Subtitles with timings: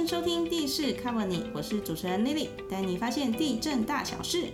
[0.00, 4.50] 迎收听地势 cover 你，我是主持人 Lily，带你发现地震大小事。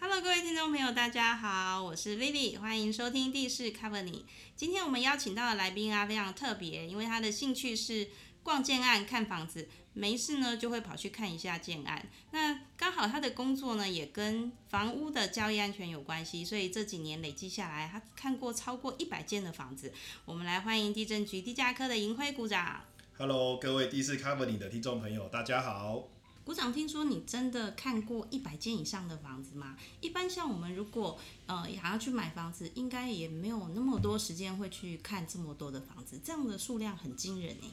[0.00, 4.24] Hello，各位听众朋友，大家好，我是 Lily，欢迎收听地势 cover 你。
[4.56, 8.08] 今天我们邀请到的来宾啊，非常特别，因为他的兴趣是
[8.42, 12.06] 逛建案、看房子，没事呢就会跑去看一下建案。
[12.32, 19.92] 那刚好他的工作呢也跟房屋的交易安全有关系，所以这几年累计下来，他看过超过一百间的房子。
[20.24, 22.82] 我们来欢迎地震局地价科的银辉股长。
[23.16, 26.08] Hello，各位第四 Cover 你的听众朋友，大家好。
[26.44, 29.76] 股长，听说你真的看过一百间以上的房子吗？
[30.00, 31.16] 一般像我们如果
[31.46, 37.70] 呃想要去买房子，应该也没有那么多时间会去看这么多的房子，这样的数量很惊人欸诶。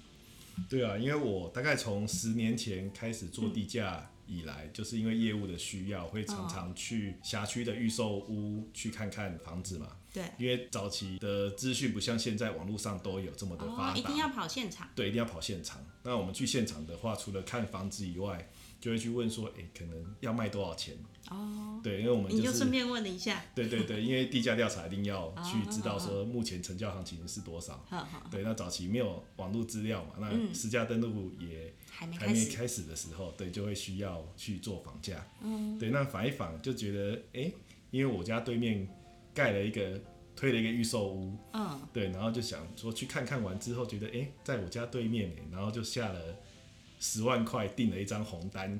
[0.67, 9.95] 对啊，因为我大概从十年前开始做地价以来，就是因为业务的需要，会常常去辖区的预售屋去看看房子嘛。
[10.11, 14.89] 对，因为早期的资讯不像现在网络上都有这么的发哦，达，一定要跑现场。
[14.95, 15.85] 对，一定要跑现场。
[16.03, 20.97] 那我们去现场的话，除了看房子以外，就会去问说，哎，可能要卖多少钱？
[21.29, 23.43] 哦，对，因为我们你就是顺便问了一下。
[23.53, 27.85] 对对对，因为地价调查一定要去知道说目前成交行情是多少。
[28.31, 32.79] 对，那早期没有网络资料嘛，那嗯实价登录也还没开始。
[32.89, 35.25] 的时候，对，就会需要去做房价。
[35.41, 37.51] 嗯，对，那访一访就觉得，哎、
[37.91, 38.87] 因为我家对面
[39.33, 39.99] 盖了一个
[40.35, 46.37] 推了一个预售屋，嗯，对，然后就想说去看看完之后，觉得，哎、在我家对面，哎，然后就下了
[46.99, 48.79] 十万块订了一张红单。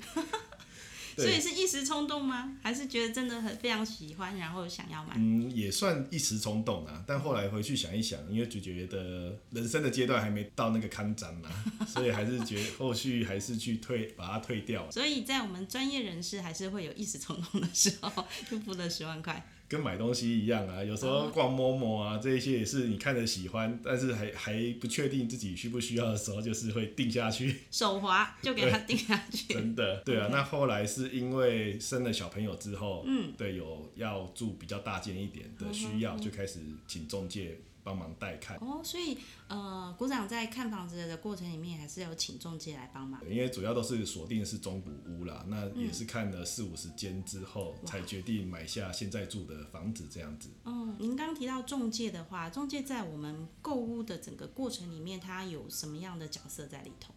[1.23, 2.57] 所以，是一时冲动吗？
[2.61, 5.13] 还是觉得真的很非常喜欢，然后想要买？
[5.15, 11.49] 嗯，也算一时冲动啊，但后来回去想一想，因为就觉得人生的阶段还没到那个看展嘛，
[11.87, 14.89] 所以还是觉得后续还是去退把它退掉。
[14.91, 19.45] 所以在我们专业人士还是会有一时冲动的时候，就付了十万块。
[19.69, 27.55] 跟买东西一样啊，有时候逛摸摸啊，这一些也是你看着喜欢，但是还还不确定自己需不需要的时候，就是会定下去。
[27.69, 29.53] 手滑就给他定下去。
[29.53, 30.27] 真的，对啊。
[30.31, 37.59] 那后来是因为生了小朋友之后，嗯，对，有要住比较大间一点的需要，就开始请中介
[37.89, 38.55] 帮忙带看。
[38.57, 39.17] 哦，所以
[39.47, 43.19] 呃，股长在看房子的过程里面，还是有请中介来帮忙。
[43.27, 50.49] 因为主要都是锁定是中古屋啦，那也是看了四五十间之后，才决定买下现在住的房子这样子。
[50.65, 57.11] 嗯，您刚提到中介的话，中介在我们购屋的整个过程里面，它有什么样的角色在里头？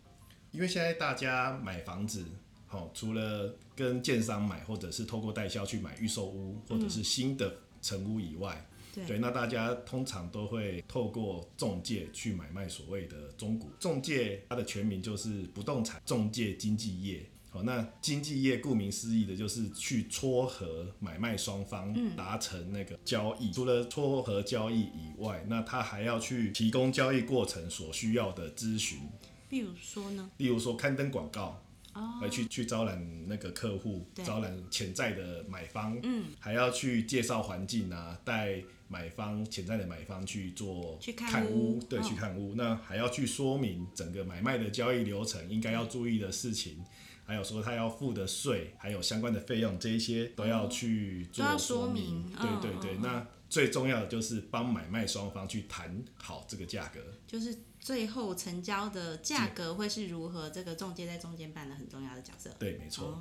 [0.53, 2.25] 因为现在大家买房子，
[2.66, 13.70] 好、除了跟建商买，或者是透过代销去买预售屋，或者是新的成屋以外，对对，那大家通常都会透过中介去买卖所谓的中古。
[13.78, 17.25] 中介它的全名就是不动产中介经纪业。
[17.50, 23.53] 好，那经纪业顾名思义的就是去撮合买卖双方达成那个交易。
[23.53, 29.00] 除了撮合交易以外，那他还要去提供交易过程所需要的咨询，
[29.50, 30.30] 比如说呢？
[30.38, 42.54] 例如说刊登广告，哦，来去去招揽那个客户，招揽潜在的买方，嗯，还要去介绍环境啊，带买方潜在的买方去做去看看屋对，嗯去看屋。
[42.54, 46.84] 那还要去说明整个买卖的交易流程应该要注意的事情，
[47.25, 57.00] 还有说他要付的税，还有相关的费用，这一些都要去做说说明对对对那最重要的就是帮买卖双方去谈好这个价格。
[57.26, 60.50] 就是最后成交的价格会是如何？
[60.50, 62.50] 这个中介在中间扮了很重要的角色。
[62.59, 63.19] 对，没错。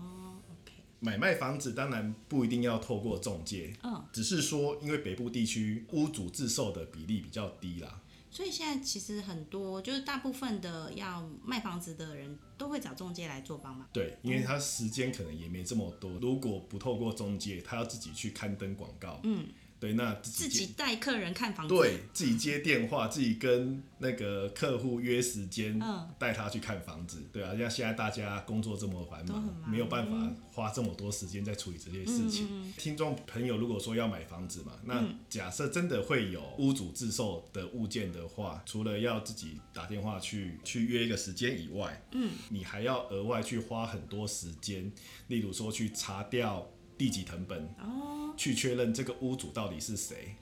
[1.04, 13.86] 买卖房子当然不一定要透过中介，嗯，只是说因为北部地区屋主自售的比例比较低啦，所以现在其实很多，就是大部分的要卖房子的人都会找中介来做帮忙。
[13.92, 19.48] 对，因为他时间可能也没这么多，如果不透过中介，他要自己去刊登广告，嗯，
[19.82, 21.74] 对，那自自己带客人看房子。
[21.74, 32.48] 对自己接电话，自己跟那个客户约时间嗯，带他去看房子，对啊，像现在大家工作这么繁忙没有办法花这么多时间在处理这些事情。
[32.52, 44.92] 嗯听众朋友如果说要买房子嘛，那假设真的会有屋主自售的物件的话，除了要自己打电话去去约一个时间以外，嗯，你还要额外去花很多时间，
[45.28, 46.68] 例如说去查掉
[46.98, 50.36] 地籍成本，哦，去确认这个屋主到底是谁。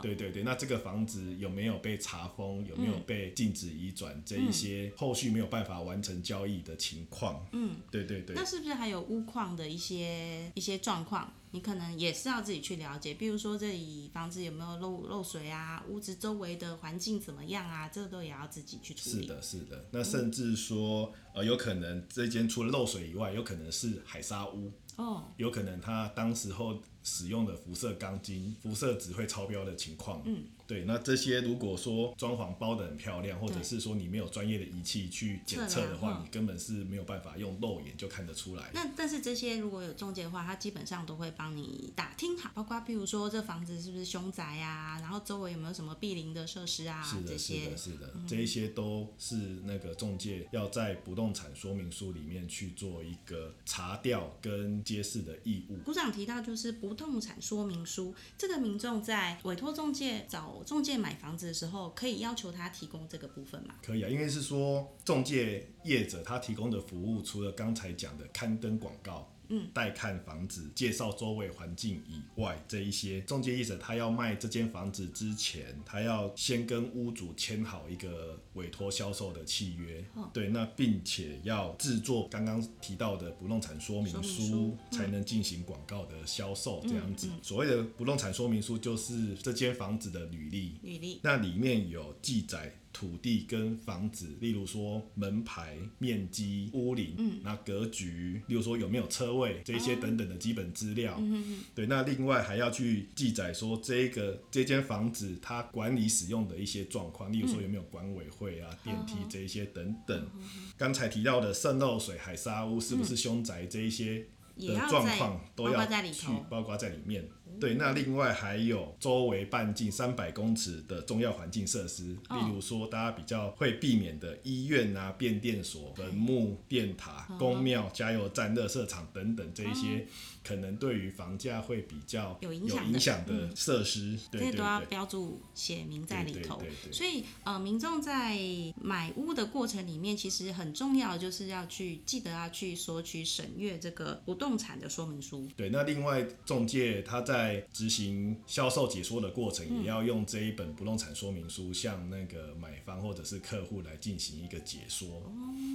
[0.00, 7.46] 对对对，那这个房子有没有被查封，有没有被禁止移转，这一些后续没有办法完成交易的情况。
[7.52, 11.32] 嗯，对对对那，是不是还有屋况的一些一些状况？
[11.52, 19.22] 你可能也是要自己去了解，比如说这里房子有没有漏漏水啊，屋子周围的环境怎么样啊，这个都也要自己去处理。
[19.22, 19.84] 是的，是的。
[19.90, 30.22] 那甚至说，呃，有可能这间除了漏水以外，有可能是海沙屋，哦，有可能它当时候使用的辐射钢筋、辐射值会超标的情况。
[30.24, 38.70] 嗯，对，那这些如果说装潢包的很漂亮，或者是说你没有专业的仪器去检测的话，嗯你根本是没有办法用肉眼就看得出来。
[38.72, 49.34] 那但是这些如果有中介的话，他基本上都会帮你打听好，包括譬如说这房子是不是凶宅啊，然后周围有没有什么避邻的设施啊，是的，是的，是的，这一些都是
[49.64, 55.78] 那个中介要在不动产说明书里面去做一个查调跟揭示的义务。
[55.78, 63.74] 股长提到，就是不动产说明书，这个民众在委托中介找中介买房子的时候，可以要求他提供这个部分吗？
[63.82, 69.28] 可以啊，因为是说中介业者他提供的服务，除了刚才讲的刊登广告。
[69.54, 80.02] 嗯，带看房子、介绍周围环境以外，这一些中介业者他要卖这间房子之前，他要先跟屋主签好一个委托销售的契约，
[80.32, 87.28] 对，那并且要制作刚刚提到的不动产说明说明书，书才能进行广告的销售这样子。
[87.42, 91.20] 所谓的不动产说明书就是这间房子的履历，履历。
[91.22, 101.16] 那里面有记载土地跟房子，例如说门牌、面积、屋龄，嗯，那格局，例如说有没有车位这些等等的基本资料。
[101.18, 110.28] 嗯对，那另外还要去记载说这个这间房子它管理使用的一些状况，例如说有没有管委会啊、电梯这一些等等。
[110.76, 116.26] 刚才提到的渗漏水、海沙屋是不是凶宅这一些的状况都要去。
[116.50, 117.26] 包括在里面。
[117.60, 122.36] 对，那另外还有周围半径三百公尺的重要环境设施，哦。
[122.36, 127.36] 例如说大家比较会避免的医院啊、变电所、坟墓、电塔、哦。
[127.38, 130.06] 公庙、加油站、垃圾场等等这一些，
[130.44, 134.18] 可能对于房价会比较有影响的影响的设施。
[134.30, 134.82] 这些都要。
[134.92, 136.60] 标注写明在里头
[136.90, 138.36] 所以呃，民众在
[138.78, 145.48] 买屋的过程里面，其实很重要，就是要去记得要去索取审阅这个不动产的说明书。
[145.56, 155.08] 对，那另外中介他在执行销售解说的过程，嗯也要用这一本不动产说明书向那个买方或者是客户来进行一个解说。
[155.08, 155.32] 哦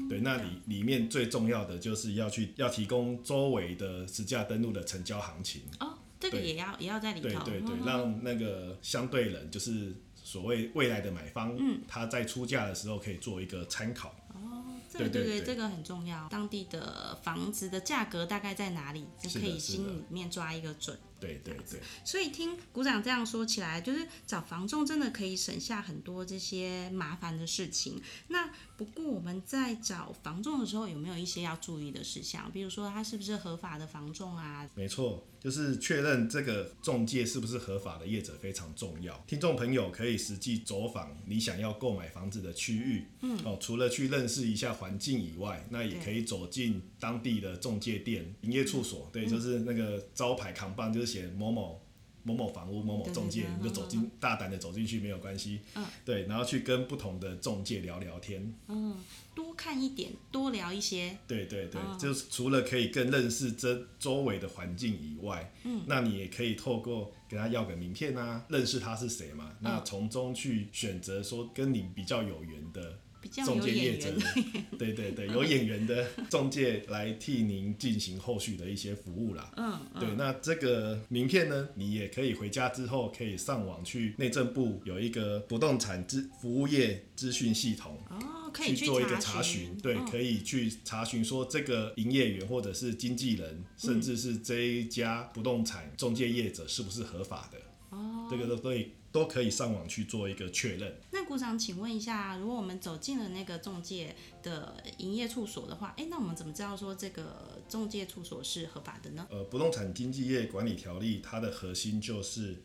[0.09, 5.61] 对，那里里面最重要的就是要去要提供周围的实价登录的成交行情。
[5.79, 7.27] 哦，这个也要也要在里头。
[7.43, 14.13] 对对对嗯，让那个相对人就是所谓未来的买方，嗯他在出价的时候可以做一个参考。
[14.89, 16.29] 这个对对对对这个很重要。
[16.29, 20.97] 当地的房子的价格大概在哪里，就是可以心里面抓一个准。
[21.19, 21.79] 对对对。
[22.03, 28.01] 所以听股长这样说起来，就是找房仲真的可以省下很多这些麻烦的事情。
[28.27, 32.51] 那不过我们在找房仲的时候，有没有一些要注意的事项？
[32.51, 34.69] 比如说他是不是合法的房仲啊？
[34.75, 39.17] 没错，就是确认这个中介是不是合法的业者非常重要。
[39.27, 51.81] 听众朋友可以实际走访你想要购买房子的区域，嗯，哦，除了去认识一下环境以外，那也可以走进当地的中介店、营业处所，对，就是那个招牌扛棒，就是写某某。
[52.23, 58.97] 某某房屋、某某中介你就走进，大胆的走进去没有关系，嗯，对，然后去跟不同的中介聊聊天，嗯，
[59.33, 61.17] 多看一点，多聊一些。
[61.25, 72.99] 对对对，哦就是除了可以更认识这周围的环境以外，嗯，那你也可以透过跟他要个名片啊，认识他是谁嘛，那从中去选择说跟你比较有缘的
[73.45, 79.51] 中介业者缘， 对对对，有眼缘的中介来替您进行后续的一些服务啦。
[79.57, 97.61] 嗯，对，那这个名片呢，你也可以回家之后可以上网去内政部有一个不动产资服务业资讯系统，哦，可以去做一个查查询，对，嗯可以去查询说这个营业员或者是经纪人，甚至是这一家不动产中介业者是不是合法的，哦，
[98.29, 100.95] 这个都可以都可以上网去做一个确认。
[101.11, 109.25] 那股长，请问一下，如果我们走进了那个中介的营业处所的话，哎，那我们怎么知道说这个中介处所是合法的呢？
[109.29, 112.63] 呃，不动产经纪业管理条例它的核心就是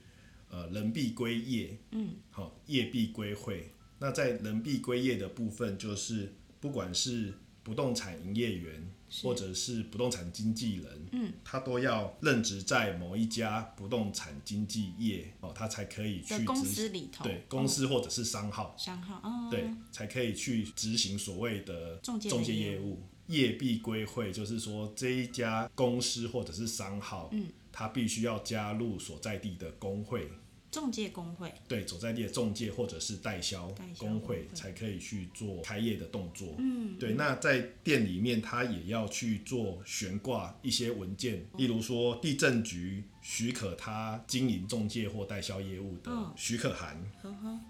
[0.51, 3.73] 呃人必归业，嗯，好、业必归会。
[3.99, 8.93] 那在人必归业的部分，就是不管是不动产营业员
[9.23, 23.03] 或者是不动产经纪人，嗯，他都要任职在某一家不动产经纪业哦，他才可以去公执司里头，对公司或者是商号，商号，哦，对，才可以去执行所谓的中介业务。
[23.29, 30.29] 业必归会，就是说这一家公司或者是商号，嗯，他必须要加入所在地的工会，
[30.73, 36.55] 中介工会，对，所在地的中介或者是代销工工会会才可以去做开业的动作。
[36.59, 37.13] 嗯，对。
[37.13, 46.99] 那在店里面，他也要去做悬挂一些文件，例如说地震局许可他经营中介或代销业务的嗯许可函。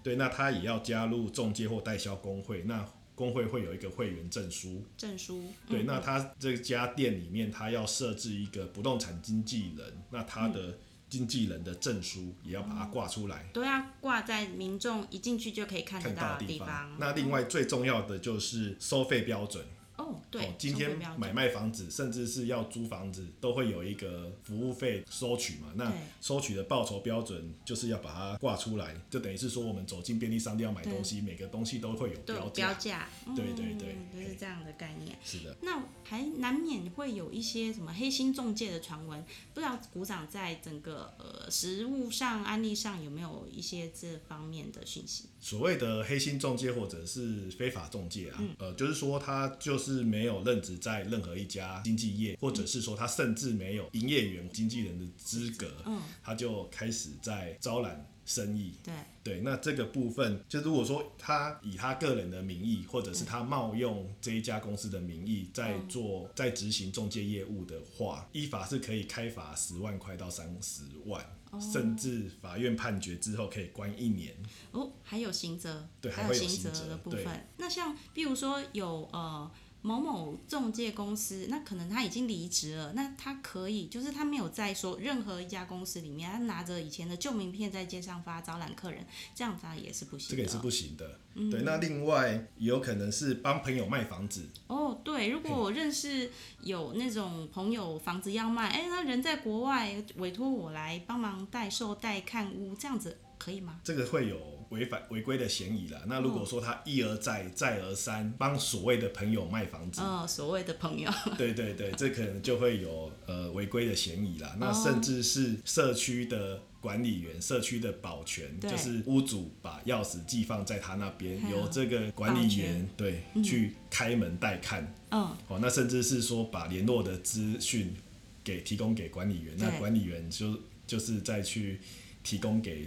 [0.01, 4.81] 对，那他也要加入中介或代销工会，那工会会有一个会员证书。
[4.97, 10.77] 证书，对，嗯那他这家店里面，他要设置一个不动产经纪人，那他的
[11.13, 16.67] 经纪人的证书也要把它挂出来，都要挂在民众一进去就可以看得到的地方。
[16.67, 16.97] 地方。
[16.97, 19.63] 那另外最重要的就是收费标准。
[19.97, 25.67] 哦，对，哦，今天买卖房子，甚至是要租房子，都会有一个服务费收取嘛。
[25.75, 32.67] 那对收取的报酬标准就是要把它挂出来，就等于是说我们走进便利商店要买东西，每个东西都会有标价。
[32.67, 35.17] 标价，对对对嗯就是这样的概念。
[35.23, 39.23] 是的，那还难免会有一些什么黑心中介的传闻，
[39.53, 45.25] 不知道股长在整个呃实物上、案例上有没有一些这方面的讯息？
[45.39, 58.73] 所谓的黑心中介或者是非法中介啊，嗯呃，就是说他就是没有任职在任何一家经纪业，或者是说他甚至没有营业员、经纪人的资格，嗯，他就开始在招揽生意。
[58.83, 71.25] 对，对，那这个部分，就如果说他以他个人的名义，或者是他冒用这一家公司的名义在做、在执行中介业务的话，依法是可以开罚十万块到三十万，
[71.59, 74.33] 甚至法院判决之后可以关一年。
[74.71, 77.47] 哦，还有刑责，对还有刑责的部分。
[77.57, 79.51] 那像比如说有呃
[79.83, 90.31] 某某中介公司，那可能他已经离职了，那他可以就是他没有在说任何一家公司里面，他拿着以前的旧名片在街上发招揽客人，这样他也是不行的。
[90.31, 91.19] 这个也是不行的。
[91.35, 103.81] 嗯对，那另外有可能是帮朋友卖房子，哦，对，如果我认识有那种朋友房子要卖，哎，他人在国外，委托我来帮忙代售、代看屋，这样子可以吗？
[103.83, 104.37] 这个会有
[104.73, 106.03] 违反违规的嫌疑了。
[106.07, 114.55] 那如果说他一而再再而三帮所谓的朋友卖房子，哦，所谓的朋友， 对对对，这可能就会有呃违规的嫌疑了。
[114.59, 124.93] 那甚至是社区的管理员、社区的保全，就是屋主把钥匙寄放在他那边，由这个管理员对去开门带看。
[125.11, 127.95] 嗯，哦，那甚至是说把联络的资讯
[128.43, 131.79] 给提供给管理员，那管理员就就是再去
[132.23, 132.85] 提供给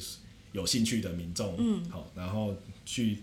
[0.56, 3.18] 有兴趣的民众，嗯，好、然后去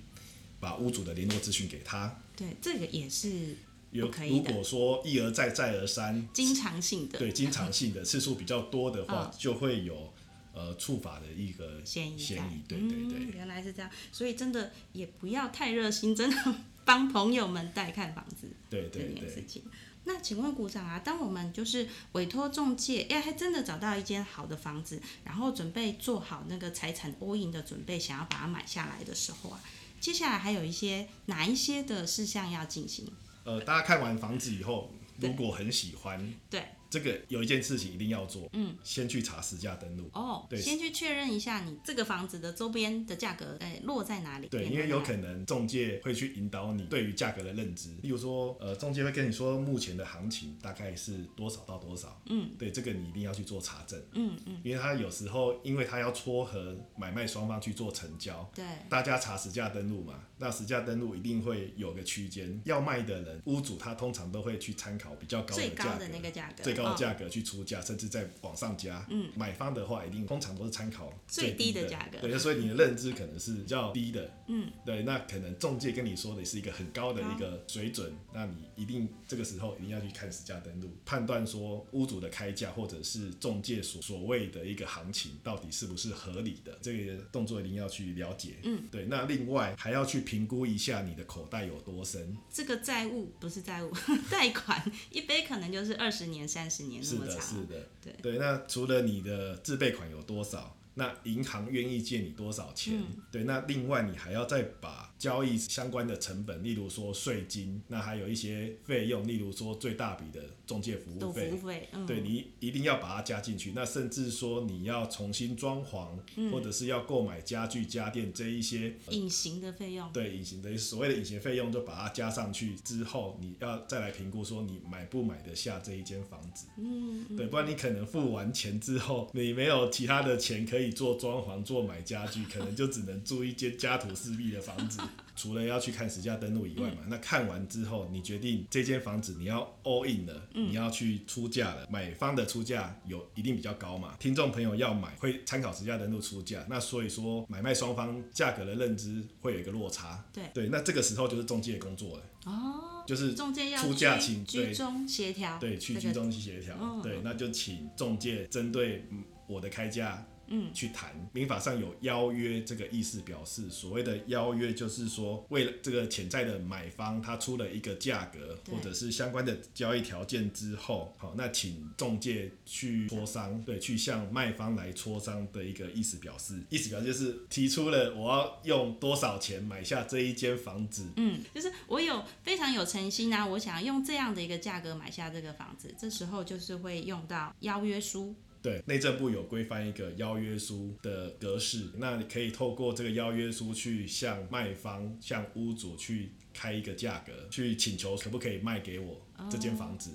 [0.59, 2.21] 把屋主的联络资讯给他。
[2.35, 3.55] 对，这个也是
[3.91, 4.35] 有可以的。
[4.35, 7.17] 如果说一而再再而三，经常性的。
[7.17, 9.35] 对经常性的次数比较多的话，嗯。
[9.39, 10.13] 就会有
[10.53, 12.23] 呃触法的一个嫌疑在。
[12.23, 13.17] 嫌疑，对对对。
[13.17, 19.63] 嗯，原来是这样，所以真的也不要太热心，真的帮朋友们带看房子对这对对，件事情。
[20.05, 29.61] 那请问股长啊，当我们就是委托中介，哎，还真的找到一间好的房子，然后准备做好那个财产 all in 的准备，想要把它买下来的时候啊，
[29.99, 33.07] 接下来还有一些哪一些的事项要进行？
[33.45, 40.07] 呃，大家看完房子以后，如果很喜欢，对，这个有一件事情一定要做，嗯，先去查实价登录。
[40.13, 44.47] 哦，对先去确认一下你这个房子的周边的价格，哎，落在哪里？
[44.47, 69.05] 对，因为有可能中介会去引导你对于价格的认知，例如说，呃，中介会跟你说目前的行情大概是多少到多少，嗯，对，这个你一定要去做查证，嗯嗯，因为他有时候因为他要撮合买卖双方去做成交，对，大家查实价登录嘛，那实价登录一定会有个区间，要卖的人屋主他通常都会去参考比较高的最高的那个价格，最高价格去出价，甚至再往上加。
[69.09, 72.19] 嗯，买方的话一定通常都是参考最低低的价格。
[72.19, 74.29] 对，所以你的认知可能是比较低的。
[74.47, 88.55] 嗯，对，那可能中介跟你说的是一个很高的一个水准，那你一定这个时候一定要去看实价登录，判断说屋主的开价或者是中介所所谓的一个行情到底是不是合理的，这个动作一定要去了解。
[88.63, 92.37] 嗯，对，那另外还要去评估一下你的口袋有多深。
[92.51, 93.91] 这个债务不是债务，
[94.29, 97.41] 贷款一杯可能就是二十年、三十年那是的。
[97.41, 98.37] 是的，对对。
[98.37, 102.93] 那除了你的自备款有多少，那银行愿意借你多少钱？
[102.97, 111.67] 嗯对，那另外你还要再把交易相关的成本，例如说税金，那还有一些费用，例如说最大笔的中介服务费都服务。
[111.67, 126.67] 费，嗯，对你一定要把它加进去，那甚至说你要重新装潢，嗯或者是要购买家具家电这一些隐形的费用，对隐形的所谓的隐形费用，就把它加上去之后，你要再来评估说你买不买得下这一间房子。
[126.77, 134.99] 嗯，对，不然你可能付完钱之后，你没有其他的钱可以做装潢、做买家具，可能就只能住一间家徒四壁的房子。
[135.35, 150.23] 除了要去看实价登录以外嘛，那看完之后，你决定这间房子你要 all in 了，你要去出价了，买方的出价有一定比较高嘛，听众朋友要买会参考实价登录出价，那所以说买卖双方价格的认知会有一个落差。
[150.31, 150.43] 对。
[150.53, 157.01] 对，那这个时候就是中介工作了，哦，就是中介要出价居请居中协调，对，去居中去协调，嗯。
[157.01, 161.13] 对，那就请中介针对嗯我的开价嗯，去谈。
[161.33, 176.61] 民法上有邀约这个意思表示，所谓的邀约就是说，为了这个潜在的买方他出了一个价格或者是相关的交易条件之后，好，那请中介去磋商，对，去向卖方来磋商的一个意思表示。
[176.69, 181.09] 意思表示就是提出了我要用多少钱买下这一间房子。
[181.17, 188.35] 嗯，就是我有非常有诚心啊，我想要用这样的一个价格买下这个房子，这时候就是会用到邀约书。
[188.63, 199.21] 对，内政部有规范一个邀约书的格式，那你可以透过这个邀约书去向卖方、向屋主去开一个价格，去请求可不可以卖给我。
[199.51, 200.11] 这间房子，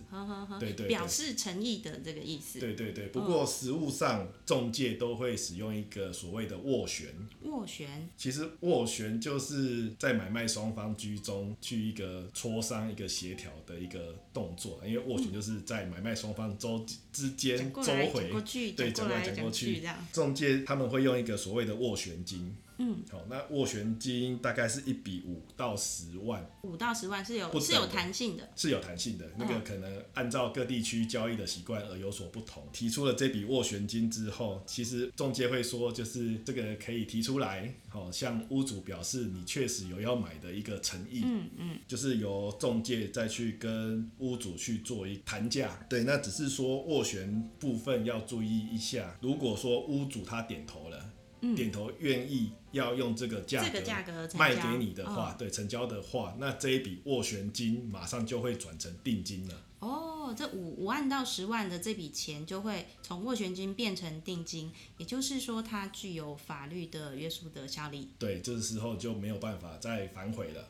[0.59, 2.59] 对对，表示诚意的这个意思。
[2.61, 7.09] 对对对，不过实物上中介都会使用一个所谓的斡旋。
[7.45, 18.31] 斡旋，其实斡旋就是在买卖双方居中去一个磋商、一个协调的一个动作，因为斡旋就是在买卖双方周之间周回，
[18.77, 22.57] 对，讲过来讲过去，中介他们会用一个所谓的斡旋金。
[22.79, 32.69] 嗯，好，那斡旋金大概是一笔五到十万，五到十万是有是有弹性的，是有弹性的，那个可能按照各地区交易的习惯而有所不同。
[32.73, 51.15] 提出了这笔斡旋金之后，其实中介会说，就是这个可以提出来，好，向屋主表示你确实有要买的一个诚意，嗯嗯，就是由中介再去跟屋主去做一谈价，对，那只是说斡旋部分要注意一下，如果说屋主他点头了。
[51.55, 53.63] 点头愿意要用这个价
[54.03, 59.65] 格卖给你的话，对成交的话，那这一笔斡旋金马上就会转成定金了。
[59.81, 68.09] 哦，这五五万到十万的这笔钱就会从斡旋金变成定金，也就是说它具有法律的约束的效力。
[68.19, 70.69] 对，这时候就没有办法再反悔了。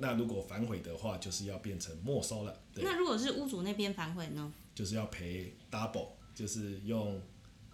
[0.00, 2.60] 那如果反悔的话，就是要变成没收了。
[2.74, 4.52] 那如果是屋主那边反悔呢？
[4.74, 7.20] 就是要赔 double，就是用。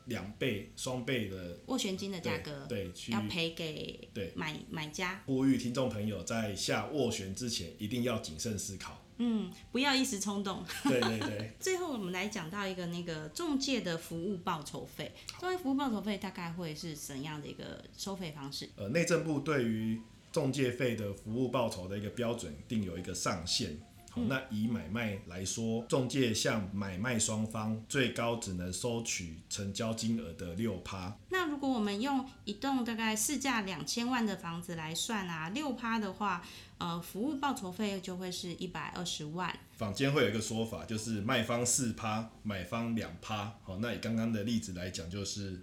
[0.09, 5.23] 两倍、双倍的斡旋金的价格，对，要赔给对买买家。
[5.27, 9.05] 呼吁听众朋友在下斡旋之前，一定要谨慎思考。
[9.19, 10.65] 嗯，不要一时冲动。
[10.85, 11.53] 对对对。
[11.59, 18.69] 最后我们来讲到一个那个中介的服务报酬费，中介服务报酬费大概会是怎样的一个收费方式？
[18.77, 20.01] 呃，内政部对于
[20.31, 23.77] 中介费的服务报酬的一个标准定有一个上限。
[24.27, 31.17] 那以买卖来说，中介向买卖双方最高只能收取成交金额的六趴。
[31.31, 36.43] 那如果我们用一栋大概市价两千万的房子来算啊，六趴的话，
[36.79, 39.57] 呃，服务报酬费就会是一百二十万。
[39.77, 43.55] 坊间会有一个说法，就是卖方四趴，买方两趴。
[43.63, 45.63] 好，那以刚刚的例子来讲，就是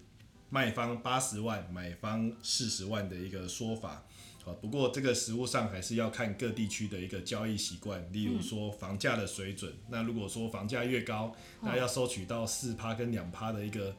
[0.49, 4.03] 卖方八十万，买方四十万的一个说法。
[4.45, 9.73] 啊，不过这个实物上还是要看各地区的一个交易习惯，例如说房价的水准。
[9.89, 13.95] 那如果说房价越高，那要收取到四趴跟两趴的一个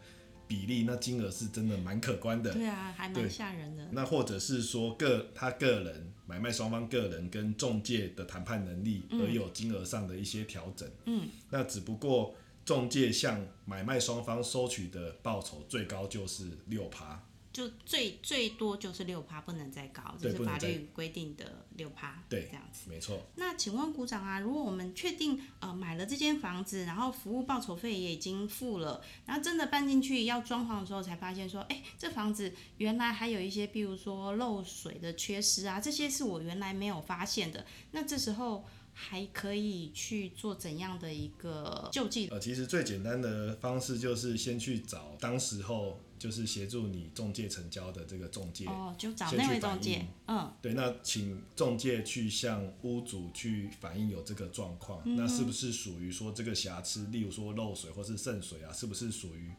[0.46, 2.52] 比例，那金额是真的蛮可观的。
[2.52, 3.88] 对啊，还蛮吓人的。
[3.90, 10.88] 那或者是说个他个人买卖双方个人跟中介的谈判能力，而有金额上的一些调整。
[11.06, 17.20] 嗯，那只不过中介向买卖双方收取的报酬最高就是六趴。
[17.56, 22.22] 就最最多就是六趴，不能再高，这是法律规定的六趴。
[22.28, 23.18] 对，这样子没错。
[23.36, 37.64] 那请问股长啊，如果我们确定呃买了这间房子，然后服务报酬费也已经付了，然后真的搬进去要装潢的时候，才发现说，哎，这房子原来还有一些，比如说漏水的缺失啊，这些是我原来没有发现的。
[37.92, 38.66] 那这时候
[38.98, 42.28] 还可以去做怎样的一个救济？
[42.28, 46.00] 呃，其实最简单的方式就是先去找当时候。
[46.18, 59.52] 就是协助你中介成交的这个中介，哦，就找那位中介，嗯，对，那请中介去向屋主去反映有这个状况，那是不是属于说这个瑕疵，例如说漏水或是渗水啊，是不是属于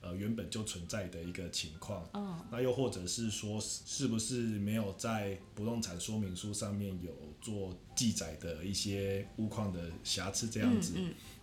[0.00, 2.08] 呃原本就存在的一个情况？
[2.14, 10.94] 嗯，那又或者是说是不是没有在不动产说明书上面有做记载的一些屋况的瑕疵这样子？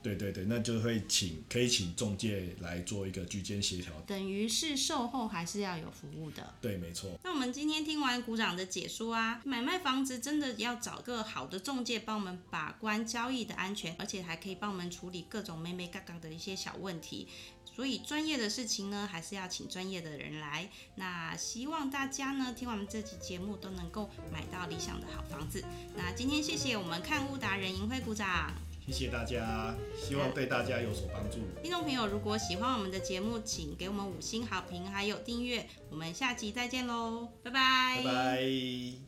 [0.05, 6.53] 对对对，那就会请可以请中介来做一个居间协调，等于是售后还是要有服务的。
[6.61, 7.09] 对，没错。
[7.23, 17.27] 那我们今天听完股长的解说啊，买卖房子真的要找个好的中介帮我们把关交易的安全，而且还可以帮我们处理各种妹妹嘎嘎的一些小问题。
[17.75, 20.69] 所以专业的事情呢，还是要请专业的人来。
[20.97, 25.65] 那希望大家呢听完我们这期节目都能够买到理想的好房子。
[25.97, 28.53] 那今天谢谢我们看屋达人银辉股长。
[28.87, 31.37] 谢谢大家，希望对大家有所帮助。
[31.61, 35.67] 听众朋友，如果喜欢我们的节目，请给我们五星好评，还有订阅。
[35.89, 38.01] 我们下期再见喽，拜拜。
[38.03, 39.04] 拜拜。